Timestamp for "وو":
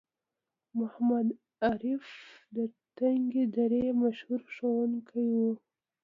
5.33-5.51